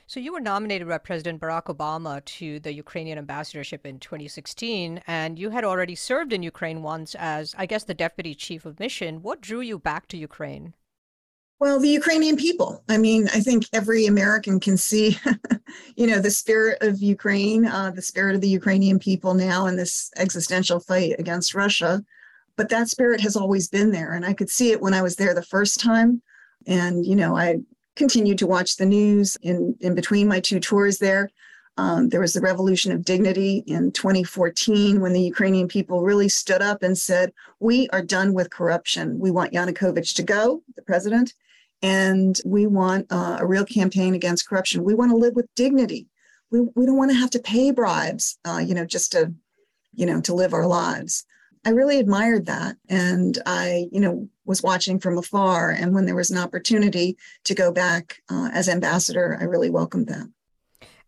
[0.07, 5.39] So you were nominated by President Barack Obama to the Ukrainian ambassadorship in 2016, and
[5.39, 9.23] you had already served in Ukraine once as, I guess, the deputy chief of mission.
[9.23, 10.75] What drew you back to Ukraine?
[11.65, 12.83] Well, the Ukrainian people.
[12.89, 15.17] I mean, I think every American can see,
[15.95, 19.75] you know, the spirit of Ukraine, uh, the spirit of the Ukrainian people now in
[19.75, 22.03] this existential fight against Russia.
[22.55, 24.13] But that spirit has always been there.
[24.13, 26.21] And I could see it when I was there the first time.
[26.67, 27.61] And, you know, I
[27.95, 31.31] continued to watch the news in, in between my two tours there.
[31.77, 36.61] Um, there was the Revolution of Dignity in 2014 when the Ukrainian people really stood
[36.61, 39.17] up and said, We are done with corruption.
[39.17, 41.33] We want Yanukovych to go, the president,
[41.85, 44.83] and we want uh, a real campaign against corruption.
[44.83, 46.07] We want to live with dignity.
[46.49, 49.31] We, we don't want to have to pay bribes, uh, you know, just to,
[49.93, 51.27] you know, to live our lives.
[51.63, 52.77] I really admired that.
[52.89, 55.69] And I, you know, was watching from afar.
[55.69, 60.07] And when there was an opportunity to go back uh, as ambassador, I really welcomed
[60.07, 60.27] that.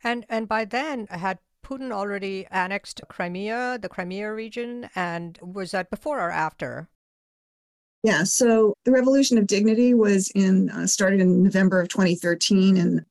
[0.04, 5.90] And and by then, had Putin already annexed Crimea, the Crimea region, and was that
[5.90, 6.88] before or after?
[8.08, 13.06] Yeah, so the Revolution of Dignity was in uh, started in November of 2013 and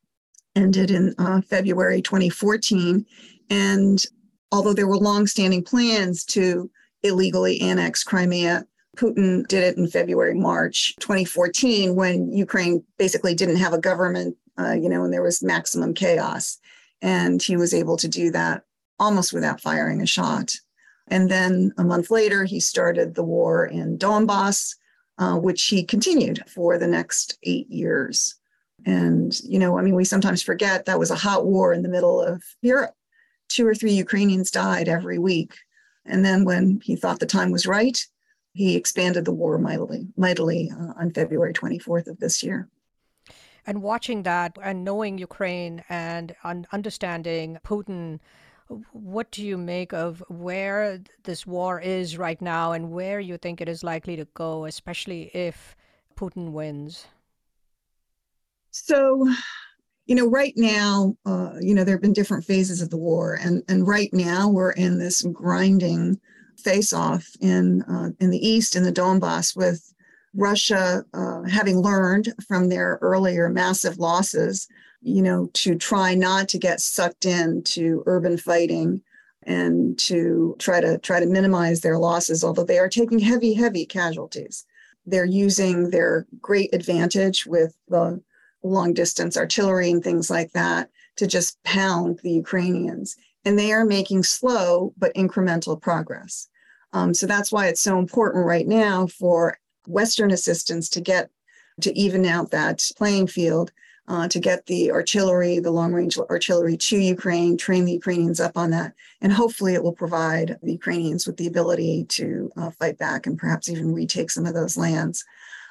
[0.55, 3.05] ended in uh, February 2014.
[3.51, 4.03] And
[4.51, 6.71] although there were long-standing plans to
[7.03, 8.65] illegally annex Crimea,
[8.97, 14.73] Putin did it in February, March 2014, when Ukraine basically didn't have a government, uh,
[14.73, 16.57] you know, and there was maximum chaos.
[17.03, 18.63] And he was able to do that
[18.99, 20.55] almost without firing a shot.
[21.09, 24.75] And then a month later, he started the war in Donbass,
[25.19, 28.37] uh, which he continued for the next eight years.
[28.85, 31.89] And, you know, I mean, we sometimes forget that was a hot war in the
[31.89, 32.95] middle of Europe.
[33.49, 35.55] Two or three Ukrainians died every week.
[36.05, 37.99] And then when he thought the time was right,
[38.53, 42.69] he expanded the war mightily, mightily uh, on February 24th of this year.
[43.67, 48.21] And watching that and knowing Ukraine and un- understanding Putin,
[48.93, 53.61] what do you make of where this war is right now and where you think
[53.61, 55.77] it is likely to go, especially if
[56.17, 57.07] Putin wins?
[58.71, 59.29] So,
[60.07, 63.39] you know, right now, uh, you know, there have been different phases of the war,
[63.41, 66.21] and and right now we're in this grinding
[66.59, 69.93] face-off in uh, in the east in the Donbass with
[70.35, 74.69] Russia uh, having learned from their earlier massive losses,
[75.01, 79.03] you know, to try not to get sucked into urban fighting
[79.43, 83.87] and to try to try to minimize their losses, although they are taking heavy, heavy
[83.87, 84.65] casualties.
[85.07, 88.21] They're using their great advantage with the
[88.63, 93.17] long distance artillery and things like that to just pound the Ukrainians.
[93.45, 96.49] And they are making slow but incremental progress.
[96.93, 101.31] Um, so that's why it's so important right now for Western assistance to get
[101.83, 103.71] to even out that playing field,
[104.09, 108.57] uh, to get the artillery, the long range artillery to Ukraine, train the Ukrainians up
[108.57, 108.95] on that.
[109.21, 113.39] And hopefully it will provide the Ukrainians with the ability to uh, fight back and
[113.39, 115.25] perhaps even retake some of those lands.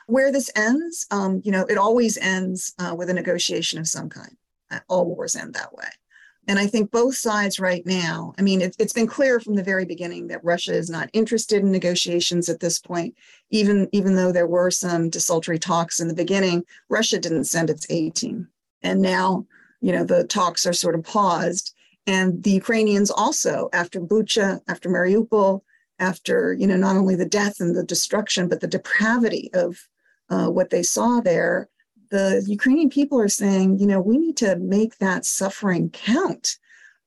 [0.08, 4.10] Where this ends, um, you know, it always ends uh, with a negotiation of some
[4.10, 4.38] kind.
[4.88, 5.88] All wars end that way.
[6.48, 9.64] And I think both sides right now, I mean, it, has been clear from the
[9.64, 13.16] very beginning that Russia is not interested in negotiations at this point,
[13.50, 16.64] even, even though there were some desultory talks in the beginning.
[16.90, 18.48] Russia didn't send its A team.
[18.84, 19.46] And now,
[19.82, 21.74] you know, the talks are sort of paused.
[22.06, 25.62] And the Ukrainians also, after Bucha, after Mariupol,
[25.98, 29.78] after, you know, not only the death and the destruction, but the depravity of
[30.30, 31.70] uh, what they saw there,
[32.10, 36.58] the Ukrainian people are saying, you know, we need to make that suffering count.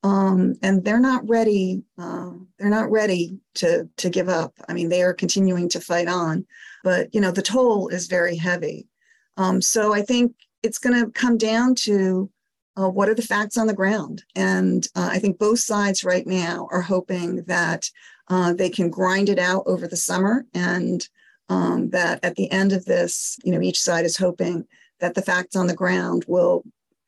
[0.03, 1.83] Um, and they're not ready.
[1.97, 4.53] Uh, they're not ready to to give up.
[4.69, 6.45] I mean, they are continuing to fight on,
[6.83, 8.87] but you know, the toll is very heavy.
[9.35, 12.29] Um, so I think it's going to come down to
[12.77, 16.25] uh, what are the facts on the ground, and uh, I think both sides right
[16.25, 17.89] now are hoping that
[18.29, 21.05] uh, they can grind it out over the summer, and
[21.49, 24.65] um, that at the end of this, you know, each side is hoping
[24.99, 26.63] that the facts on the ground will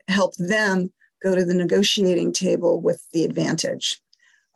[0.08, 4.00] help them go to the negotiating table with the advantage.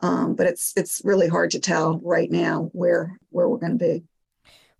[0.00, 3.84] Um, but it's it's really hard to tell right now where where we're going to
[3.84, 4.04] be.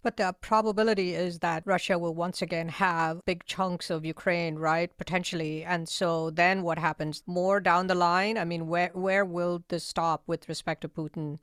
[0.03, 4.97] But the probability is that Russia will once again have big chunks of Ukraine, right?
[4.97, 5.65] Potentially.
[5.65, 7.23] And so then what happens?
[7.27, 8.39] More down the line?
[8.39, 11.39] I mean, where where will this stop with respect to Putin?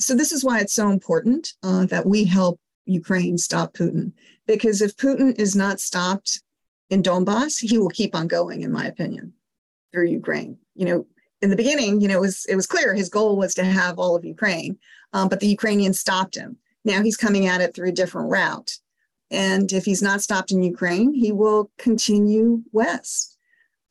[0.00, 4.12] So this is why it's so important uh, that we help Ukraine stop Putin.
[4.46, 6.42] Because if Putin is not stopped
[6.90, 9.32] in Donbass, he will keep on going, in my opinion,
[9.92, 10.58] through Ukraine.
[10.74, 11.06] You know,
[11.40, 13.98] in the beginning, you know, it was it was clear his goal was to have
[13.98, 14.78] all of Ukraine,
[15.12, 16.56] um, but the Ukrainians stopped him.
[16.84, 18.78] Now he's coming at it through a different route.
[19.30, 23.33] And if he's not stopped in Ukraine, he will continue west.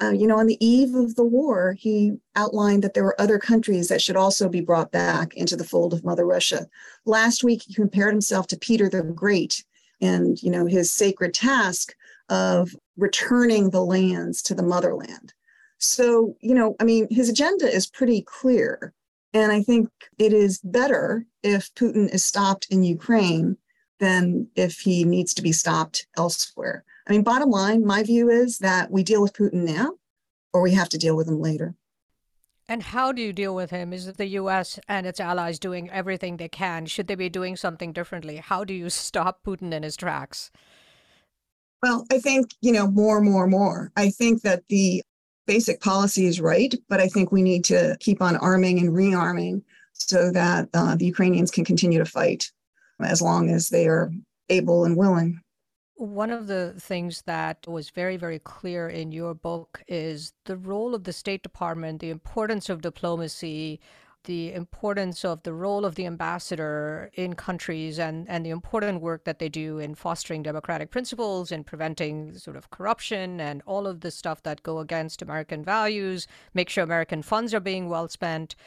[0.03, 3.39] Uh, you know, on the eve of the war, he outlined that there were other
[3.39, 6.67] countries that should also be brought back into the fold of Mother Russia.
[7.05, 9.63] Last week, he compared himself to Peter the Great
[10.01, 11.95] and, you know, his sacred task
[12.27, 15.33] of returning the lands to the motherland.
[15.77, 18.93] So, you know, I mean, his agenda is pretty clear.
[19.33, 23.57] And I think it is better if Putin is stopped in Ukraine
[23.99, 26.83] than if he needs to be stopped elsewhere.
[27.07, 29.93] I mean, bottom line, my view is that we deal with Putin now
[30.53, 31.75] or we have to deal with him later.
[32.67, 33.91] And how do you deal with him?
[33.91, 34.79] Is it the U.S.
[34.87, 36.85] and its allies doing everything they can?
[36.85, 38.37] Should they be doing something differently?
[38.37, 40.49] How do you stop Putin in his tracks?
[41.81, 43.91] Well, I think, you know, more, more, more.
[43.97, 45.03] I think that the
[45.45, 49.61] basic policy is right, but I think we need to keep on arming and rearming
[49.91, 52.49] so that uh, the Ukrainians can continue to fight
[53.01, 54.11] as long as they are
[54.49, 55.42] able and willing.
[56.03, 60.93] One of the things that was very, very clear in your book is the role
[60.93, 63.79] of the State Department, the importance of diplomacy,
[64.25, 69.23] the importance of the role of the ambassador in countries and, and the important work
[69.23, 74.01] that they do in fostering democratic principles and preventing sort of corruption and all of
[74.01, 78.57] the stuff that go against American values, make sure American funds are being well spent.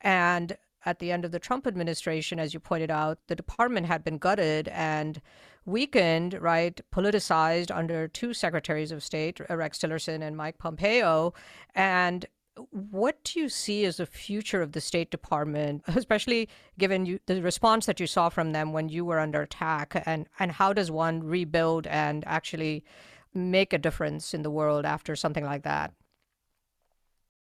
[0.00, 4.04] And at the end of the Trump administration, as you pointed out, the department had
[4.04, 5.20] been gutted and
[5.66, 11.34] weakened, right, politicized under two secretaries of state, Rex Tillerson and Mike Pompeo.
[11.74, 12.26] And
[12.70, 16.48] what do you see as the future of the State Department, especially
[16.78, 20.02] given you, the response that you saw from them when you were under attack?
[20.06, 22.84] And, and how does one rebuild and actually
[23.32, 25.92] make a difference in the world after something like that?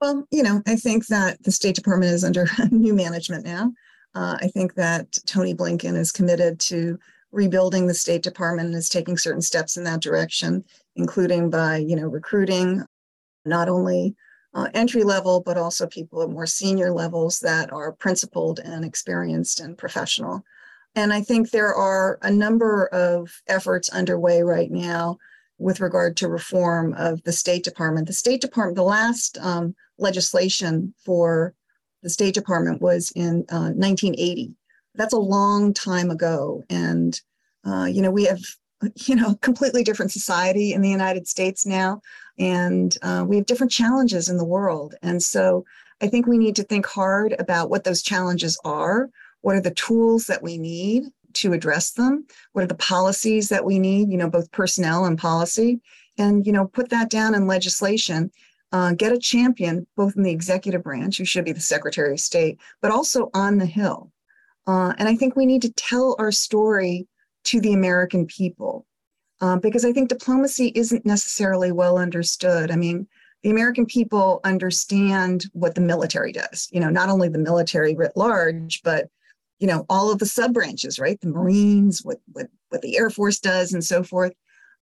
[0.00, 3.72] Well, you know, I think that the State Department is under new management now.
[4.14, 6.98] Uh, I think that Tony Blinken is committed to
[7.34, 10.64] rebuilding the State Department is taking certain steps in that direction,
[10.96, 12.84] including by, you know, recruiting
[13.44, 14.14] not only
[14.54, 19.60] uh, entry level, but also people at more senior levels that are principled and experienced
[19.60, 20.44] and professional.
[20.94, 25.18] And I think there are a number of efforts underway right now
[25.58, 28.06] with regard to reform of the State Department.
[28.06, 31.54] The State Department, the last um, legislation for
[32.02, 34.54] the State Department was in uh, 1980.
[34.94, 36.62] That's a long time ago.
[36.70, 37.20] And,
[37.64, 38.40] uh, you know, we have,
[39.06, 42.00] you know, completely different society in the United States now
[42.38, 44.94] and uh, we have different challenges in the world.
[45.02, 45.64] And so
[46.00, 49.10] I think we need to think hard about what those challenges are.
[49.42, 51.04] What are the tools that we need
[51.34, 52.26] to address them?
[52.52, 55.80] What are the policies that we need, you know, both personnel and policy?
[56.18, 58.30] And, you know, put that down in legislation.
[58.72, 62.20] Uh, get a champion, both in the executive branch, who should be the Secretary of
[62.20, 64.10] State, but also on the Hill.
[64.66, 67.06] Uh, and I think we need to tell our story
[67.44, 68.86] to the American people
[69.40, 72.70] um, because I think diplomacy isn't necessarily well understood.
[72.70, 73.06] I mean,
[73.42, 78.12] the American people understand what the military does, you know, not only the military writ
[78.16, 79.08] large, but
[79.58, 81.20] you know, all of the sub branches, right?
[81.20, 84.32] The Marines, what, what, what the Air Force does, and so forth.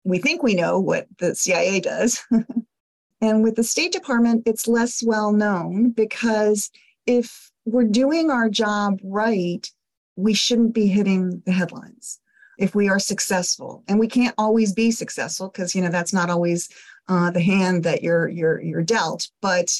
[0.05, 2.23] We think we know what the CIA does.
[3.21, 6.71] and with the State Department, it's less well known because
[7.07, 9.68] if we're doing our job right,
[10.14, 12.20] we shouldn't be hitting the headlines
[12.59, 13.83] if we are successful.
[13.87, 16.70] And we can't always be successful because you know that's not always
[17.09, 19.29] uh, the hand that you're you're you're dealt.
[19.42, 19.70] But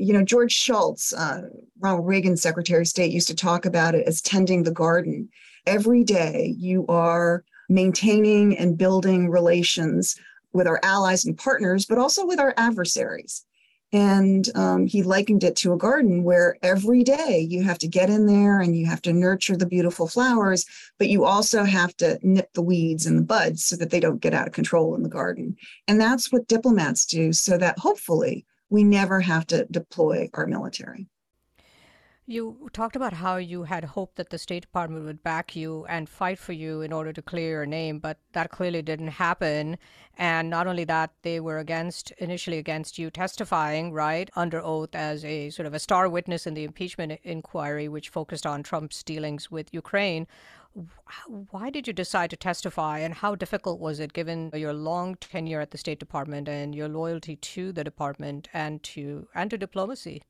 [0.00, 1.42] you know george shultz uh,
[1.80, 5.28] ronald reagan's secretary of state used to talk about it as tending the garden.
[5.66, 10.16] Every day you are maintaining and building relations
[10.52, 13.44] with our allies and partners but also with our adversaries
[13.92, 18.10] and um, he likened it to a garden where every day you have to get
[18.10, 20.66] in there and you have to nurture the beautiful flowers,
[20.98, 24.20] but you also have to nip the weeds and the buds so that they don't
[24.20, 25.56] get out of control in the garden.
[25.86, 31.06] And that's what diplomats do so that hopefully we never have to deploy our military.
[32.30, 36.06] You talked about how you had hoped that the State Department would back you and
[36.06, 39.78] fight for you in order to clear your name, but that clearly didn't happen.
[40.18, 45.24] And not only that, they were against, initially against you testifying, right, under oath as
[45.24, 49.50] a sort of a star witness in the impeachment inquiry, which focused on Trump's dealings
[49.50, 50.26] with Ukraine.
[51.50, 55.62] Why did you decide to testify, and how difficult was it given your long tenure
[55.62, 60.20] at the State Department and your loyalty to the department and to and to diplomacy?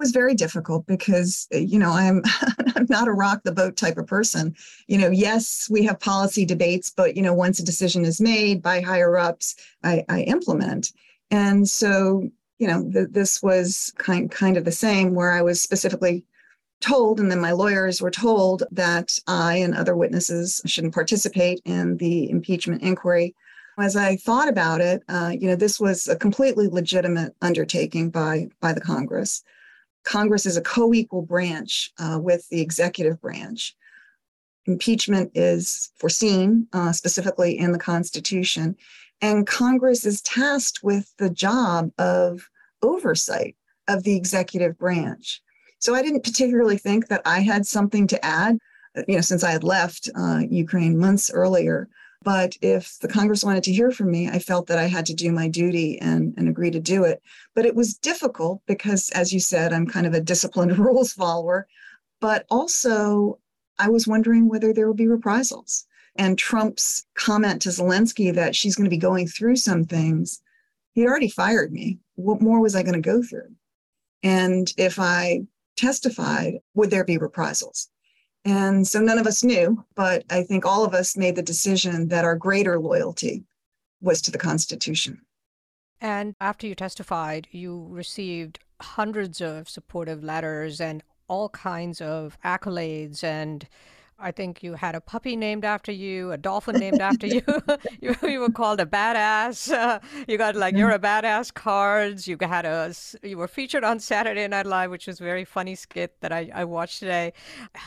[0.00, 2.22] Was very difficult because you know I'm
[2.74, 4.56] I'm not a rock the boat type of person.
[4.88, 8.62] You know, yes, we have policy debates, but you know, once a decision is made
[8.62, 10.92] by higher ups, I, I implement.
[11.30, 15.60] And so, you know, th- this was kind kind of the same where I was
[15.60, 16.24] specifically
[16.80, 21.98] told, and then my lawyers were told that I and other witnesses shouldn't participate in
[21.98, 23.34] the impeachment inquiry.
[23.78, 28.48] As I thought about it, uh, you know, this was a completely legitimate undertaking by
[28.60, 29.44] by the Congress.
[30.04, 33.74] Congress is a co equal branch uh, with the executive branch.
[34.66, 38.76] Impeachment is foreseen uh, specifically in the Constitution,
[39.20, 42.48] and Congress is tasked with the job of
[42.82, 43.56] oversight
[43.88, 45.42] of the executive branch.
[45.78, 48.58] So I didn't particularly think that I had something to add,
[48.96, 51.88] uh, you know, since I had left uh, Ukraine months earlier.
[52.22, 55.14] But if the Congress wanted to hear from me, I felt that I had to
[55.14, 57.22] do my duty and, and agree to do it.
[57.54, 61.66] But it was difficult because, as you said, I'm kind of a disciplined rules follower.
[62.20, 63.38] But also,
[63.78, 65.86] I was wondering whether there would be reprisals.
[66.16, 70.42] And Trump's comment to Zelensky that she's going to be going through some things,
[70.92, 71.98] he'd already fired me.
[72.16, 73.54] What more was I going to go through?
[74.22, 75.42] And if I
[75.76, 77.89] testified, would there be reprisals?
[78.44, 82.08] And so none of us knew, but I think all of us made the decision
[82.08, 83.44] that our greater loyalty
[84.00, 85.20] was to the Constitution.
[86.00, 93.22] And after you testified, you received hundreds of supportive letters and all kinds of accolades
[93.22, 93.68] and
[94.20, 97.42] I think you had a puppy named after you, a dolphin named after you.
[98.00, 98.14] you.
[98.22, 99.72] You were called a badass.
[99.72, 102.28] Uh, you got like you're a badass cards.
[102.28, 102.92] You had a
[103.22, 106.50] you were featured on Saturday Night Live, which was a very funny skit that I,
[106.54, 107.32] I watched today.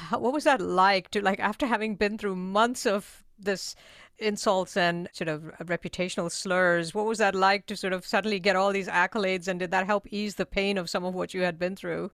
[0.09, 3.75] What was that like to like after having been through months of this
[4.19, 6.93] insults and sort of reputational slurs?
[6.93, 9.85] What was that like to sort of suddenly get all these accolades, and did that
[9.85, 12.11] help ease the pain of some of what you had been through?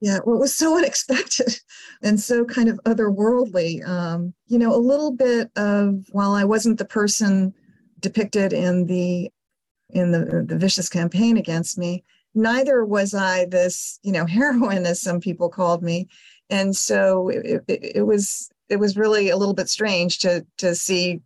[0.00, 1.58] Yeah, well, it was so unexpected
[2.02, 3.86] and so kind of otherworldly.
[3.86, 7.54] Um, you know, a little bit of while I wasn't the person
[8.00, 9.30] depicted in the
[9.90, 15.00] in the the vicious campaign against me, neither was I this you know heroine as
[15.00, 16.08] some people called me,
[16.50, 20.74] and so it, it, it was it was really a little bit strange to to
[20.74, 21.20] see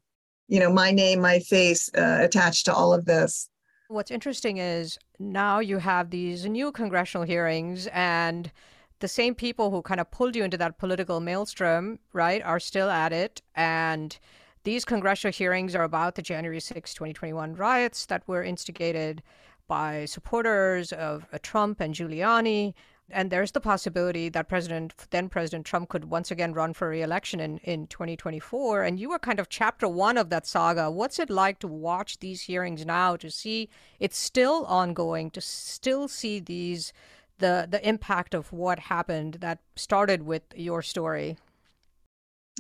[0.49, 3.49] you know my name, my face uh, attached to all of this.
[3.91, 8.53] What's interesting is now you have these new congressional hearings and
[9.01, 12.89] the same people who kind of pulled you into that political maelstrom, right, are still
[12.89, 13.43] at it.
[13.57, 14.17] And
[14.63, 19.25] these congressional hearings are about the January 6, 2021 riots that were instigated
[19.67, 22.75] by supporters of uh, Trump and Giuliani
[23.13, 27.41] and there's the possibility that President then President Trump could once again run for re-election
[27.41, 28.83] in, in 2024.
[28.83, 30.91] And you were kind of chapter one of that saga.
[30.91, 36.09] What's it like to watch these hearings now to see it's still ongoing, to still
[36.09, 36.93] see these
[37.39, 41.37] the the impact of what happened that started with your story?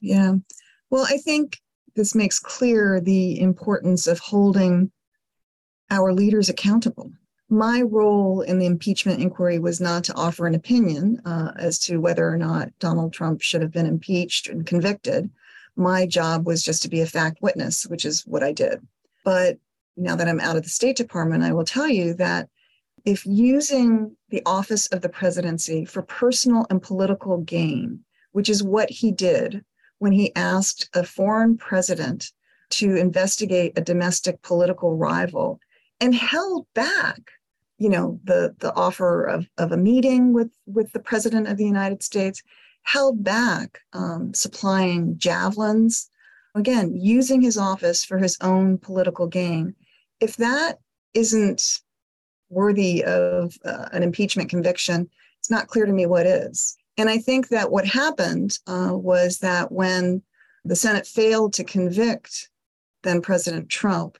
[0.02, 0.34] Yeah.
[0.90, 1.58] Well, I think
[1.94, 4.90] this makes clear the importance of holding
[5.90, 7.12] our leaders accountable
[7.50, 11.98] my role in the impeachment inquiry was not to offer an opinion uh, as to
[11.98, 15.28] whether or not Donald Trump should have been impeached and convicted.
[15.74, 18.86] My job was just to be a fact witness, which is what I did.
[19.24, 19.58] But
[19.96, 22.48] now that I'm out of the State Department, I will tell you that
[23.04, 28.90] if using the office of the presidency for personal and political gain, which is what
[28.90, 29.64] he did
[29.98, 32.30] when he asked a foreign president
[32.70, 35.58] to investigate a domestic political rival
[36.00, 37.32] and held back
[37.80, 41.64] you know the the offer of, of a meeting with with the president of the
[41.64, 42.42] united states
[42.82, 46.08] held back um, supplying javelins
[46.54, 49.74] again using his office for his own political gain.
[50.20, 50.78] If that
[51.14, 51.80] isn't
[52.48, 55.08] worthy of uh, an impeachment conviction
[55.38, 56.76] it's not clear to me what is.
[56.98, 60.22] And i think that what happened uh, was that when
[60.64, 62.50] the senate failed to convict
[63.02, 64.18] then president trump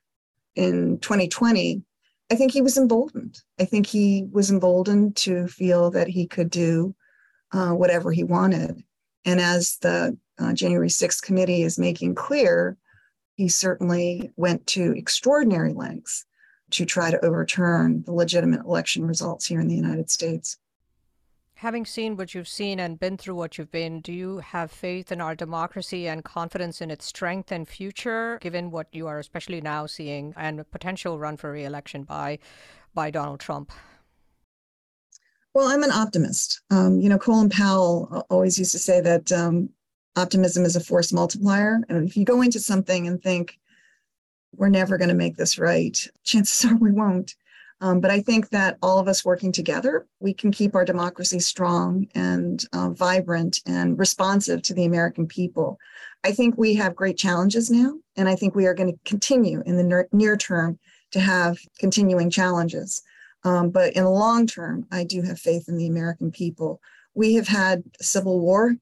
[0.57, 1.83] in 2020
[2.31, 3.41] I think he was emboldened.
[3.59, 6.95] I think he was emboldened to feel that he could do
[7.53, 8.83] uh, whatever he wanted.
[9.24, 12.76] And as the uh, January 6th committee is making clear,
[13.35, 16.24] he certainly went to extraordinary lengths
[16.70, 20.57] to try to overturn the legitimate election results here in the United States.
[21.61, 25.13] Having seen what you've seen and been through what you've been, do you have faith
[25.13, 29.61] in our democracy and confidence in its strength and future, given what you are especially
[29.61, 32.39] now seeing and a potential run for re-election by
[32.95, 33.73] by Donald Trump?
[35.53, 36.63] Well, I'm an optimist.
[36.71, 39.69] Um, you know, Colin Powell always used to say that um,
[40.17, 41.83] optimism is a force multiplier.
[41.91, 43.59] And if you go into something and think,
[44.57, 47.35] we're never going to make this right, chances are we won't.
[47.83, 51.41] Um, but I think that all of us working together, we can keep our democracy
[51.41, 55.78] strong and uh, vibrant and responsive to the American people.
[56.22, 59.62] I think we have great challenges now, and I think we are going to continue
[59.64, 60.78] in the near term
[61.12, 63.03] to have continuing challenges.
[63.45, 66.81] Um, but in the long term, I do have faith in the American people.
[67.14, 68.76] We have had civil war,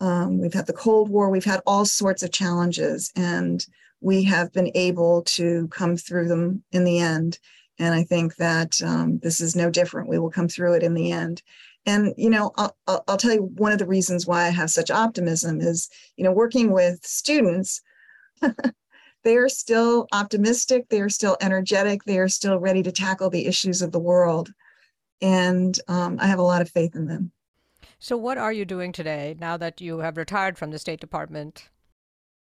[0.00, 3.64] um, we've had the Cold War, we've had all sorts of challenges, and
[4.00, 7.38] we have been able to come through them in the end.
[7.78, 10.08] And I think that um, this is no different.
[10.08, 11.42] We will come through it in the end.
[11.86, 14.90] And, you know, I'll, I'll tell you one of the reasons why I have such
[14.90, 17.80] optimism is, you know, working with students,
[19.24, 23.46] they are still optimistic, they are still energetic, they are still ready to tackle the
[23.46, 24.52] issues of the world.
[25.22, 27.32] And um, I have a lot of faith in them.
[28.00, 31.68] So, what are you doing today now that you have retired from the State Department?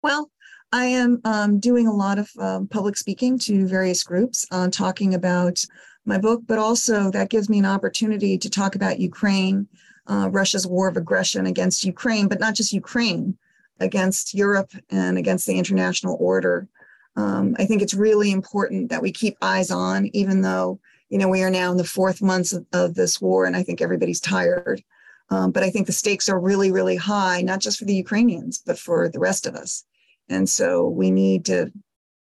[0.03, 0.31] Well,
[0.73, 5.15] I am um, doing a lot of um, public speaking to various groups, uh, talking
[5.15, 5.65] about
[6.05, 9.67] my book, but also that gives me an opportunity to talk about Ukraine,
[10.09, 13.39] uh, Russia's war of aggression against Ukraine, but not just Ukraine,
[13.81, 16.69] against Europe and against the international order.
[17.17, 21.29] Um, I think it's really important that we keep eyes on, even though you know
[21.29, 24.21] we are now in the fourth months of, of this war, and I think everybody's
[24.21, 24.83] tired.
[25.31, 28.63] Um, but I think the stakes are really, really high, not just for the Ukrainians,
[28.65, 29.85] but for the rest of us.
[30.29, 31.73] And so we need to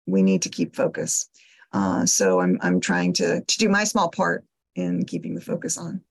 [0.05, 1.29] we need to keep focus.
[1.71, 4.45] Uh, so I'm I'm trying to to do my small part
[4.75, 6.01] in keeping the focus on.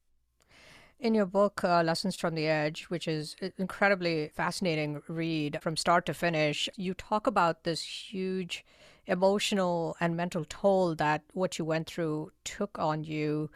[0.99, 6.07] In your book, uh, Lessons from the Edge, which is incredibly fascinating read from start
[6.07, 8.64] to finish, you talk about this huge
[9.07, 13.51] emotional and mental toll that what you went through took on you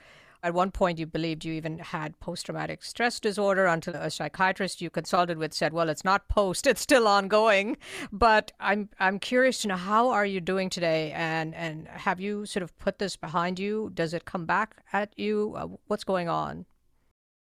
[0.46, 4.80] at one point, you believed you even had post traumatic stress disorder until a psychiatrist
[4.80, 7.76] you consulted with said, "Well, it's not post; it's still ongoing."
[8.12, 12.46] But I'm I'm curious to know how are you doing today, and and have you
[12.46, 13.90] sort of put this behind you?
[13.92, 15.54] Does it come back at you?
[15.56, 16.64] Uh, what's going on?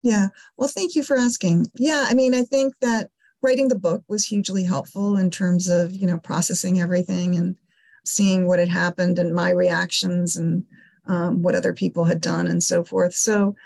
[0.03, 0.27] Yeah.
[0.59, 1.69] Well, thank you for asking.
[1.77, 3.09] Yeah, I mean, I think that
[3.41, 7.57] writing the book was hugely helpful in terms of you know processing everything and
[8.05, 10.67] seeing what had happened and my reactions and
[11.07, 13.15] um, what other people had done and so forth.
[13.15, 13.57] So,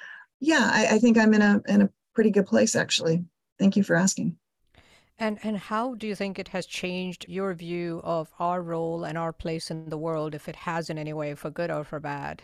[0.40, 3.24] yeah, I, I think I'm in a in a pretty good place actually.
[3.58, 4.36] Thank you for asking.
[5.18, 9.16] And and how do you think it has changed your view of our role and
[9.16, 12.00] our place in the world, if it has in any way, for good or for
[12.00, 12.42] bad?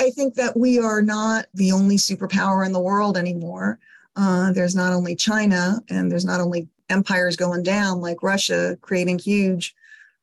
[0.00, 3.78] I think that we are not the only superpower in the world anymore.
[4.14, 9.18] Uh, there's not only China, and there's not only empires going down like Russia, creating
[9.18, 9.74] huge,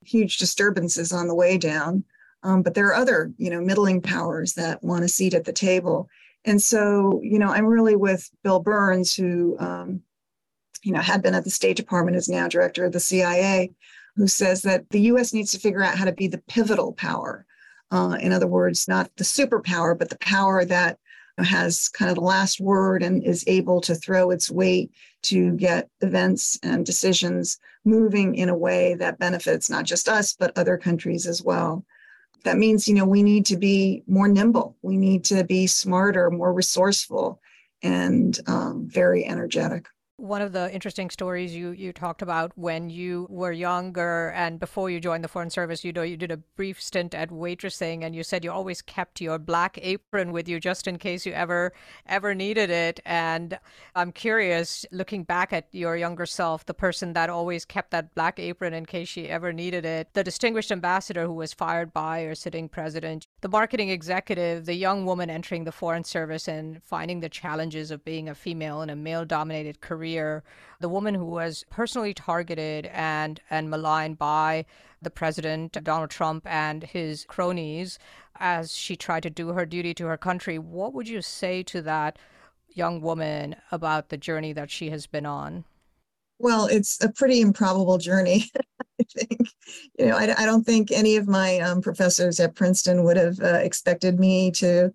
[0.04, 2.04] huge disturbances on the way down.
[2.44, 5.54] Um, but there are other, you know, middling powers that want a seat at the
[5.54, 6.10] table.
[6.46, 10.02] And so, you know, I'm really with Bill Burns, who, um,
[10.84, 13.72] you know, had been at the State Department, is now director of the CIA,
[14.16, 15.34] who says that the U.S.
[15.34, 17.46] needs to figure out how to be the pivotal power.
[17.92, 20.98] Uh, in other words, not the superpower, but the power that
[21.38, 25.90] has kind of the last word and is able to throw its weight to get
[26.02, 31.26] events and decisions moving in a way that benefits not just us, but other countries
[31.26, 31.86] as well
[32.44, 34.78] that means you know we need to be more nimble.
[34.82, 37.42] We need to be smarter more resourceful
[37.82, 39.88] and um, very energetic
[40.20, 44.90] one of the interesting stories you, you talked about when you were younger and before
[44.90, 48.14] you joined the Foreign Service, you know, you did a brief stint at waitressing and
[48.14, 51.72] you said you always kept your black apron with you just in case you ever,
[52.06, 53.00] ever needed it.
[53.06, 53.58] And
[53.96, 58.40] I'm curious, looking back at your younger self, the person that always kept that black
[58.40, 62.36] apron in case she ever needed it, the distinguished ambassador who was fired by or
[62.36, 67.30] sitting president, the marketing executive, the young woman entering the Foreign Service and finding the
[67.30, 70.44] challenges of being a female in a male dominated career career,
[70.80, 74.66] the woman who was personally targeted and, and maligned by
[75.02, 78.00] the president, Donald Trump, and his cronies
[78.40, 80.58] as she tried to do her duty to her country.
[80.58, 82.18] What would you say to that
[82.70, 85.66] young woman about the journey that she has been on?
[86.38, 88.46] Well, it's a pretty improbable journey.
[89.00, 89.50] I think,
[89.98, 93.40] you know, I, I, don't think any of my um, professors at Princeton would have
[93.40, 94.92] uh, expected me to,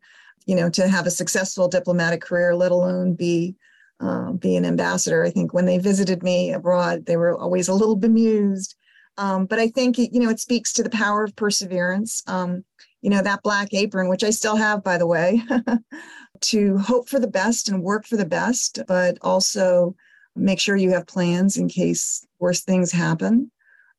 [0.47, 3.57] you know, to have a successful diplomatic career, let alone be
[4.01, 5.25] uh, be an ambassador.
[5.25, 8.75] I think when they visited me abroad, they were always a little bemused.
[9.17, 12.23] Um, but I think you know it speaks to the power of perseverance.
[12.27, 12.65] Um,
[13.01, 15.43] you know that black apron, which I still have, by the way,
[16.41, 19.95] to hope for the best and work for the best, but also
[20.35, 23.53] make sure you have plans in case worse things happen,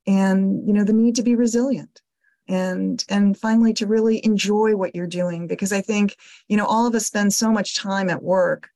[0.06, 2.02] and you know the need to be resilient
[2.48, 6.16] and and finally to really enjoy what you're doing because i think
[6.48, 8.70] you know all of us spend so much time at work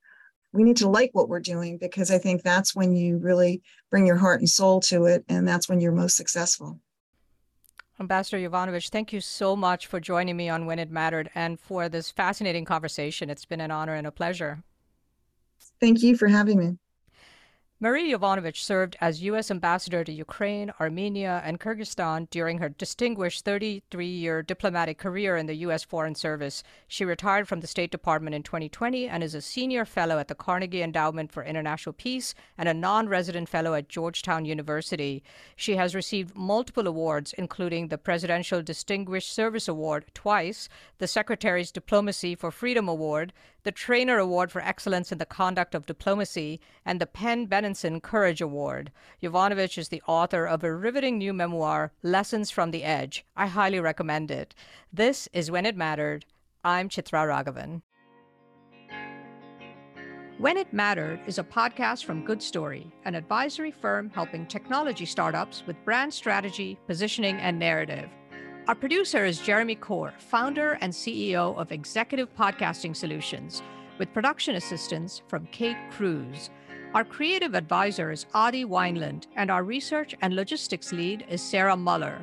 [0.52, 4.06] we need to like what we're doing because I think that's when you really bring
[4.06, 6.80] your heart and soul to it, and that's when you're most successful.
[8.00, 11.88] Ambassador Yovanovitch, thank you so much for joining me on When It Mattered and for
[11.88, 13.28] this fascinating conversation.
[13.28, 14.62] It's been an honor and a pleasure.
[15.80, 16.78] Thank you for having me.
[17.82, 19.50] Marie Yovanovitch served as U.S.
[19.50, 25.54] Ambassador to Ukraine, Armenia, and Kyrgyzstan during her distinguished 33 year diplomatic career in the
[25.64, 25.82] U.S.
[25.82, 26.62] Foreign Service.
[26.88, 30.34] She retired from the State Department in 2020 and is a senior fellow at the
[30.34, 35.22] Carnegie Endowment for International Peace and a non resident fellow at Georgetown University.
[35.56, 40.68] She has received multiple awards, including the Presidential Distinguished Service Award twice,
[40.98, 45.86] the Secretary's Diplomacy for Freedom Award, the Trainor Award for Excellence in the Conduct of
[45.86, 48.90] Diplomacy, and the PEN Benenson Courage Award.
[49.22, 53.24] Yovanovitch is the author of a riveting new memoir, Lessons from the Edge.
[53.36, 54.54] I highly recommend it.
[54.92, 56.24] This is When It Mattered.
[56.64, 57.82] I'm Chitra Raghavan.
[60.38, 65.62] When It Mattered is a podcast from Good Story, an advisory firm helping technology startups
[65.66, 68.08] with brand strategy, positioning, and narrative.
[68.68, 73.62] Our producer is Jeremy Corr, founder and CEO of Executive Podcasting Solutions,
[73.98, 76.50] with production assistance from Kate Cruz.
[76.94, 82.20] Our creative advisor is Adi Wineland, and our research and logistics lead is Sarah Muller.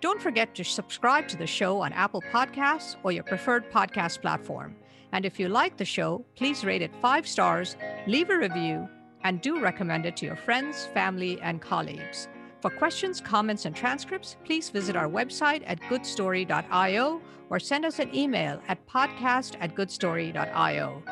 [0.00, 4.74] Don't forget to subscribe to the show on Apple Podcasts or your preferred podcast platform.
[5.12, 8.88] And if you like the show, please rate it five stars, leave a review,
[9.24, 12.28] and do recommend it to your friends, family, and colleagues.
[12.66, 18.12] For questions, comments, and transcripts, please visit our website at goodstory.io or send us an
[18.12, 21.02] email at podcast at goodstory.io.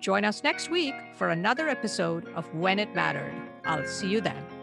[0.00, 3.40] Join us next week for another episode of When It Mattered.
[3.64, 4.55] I'll see you then.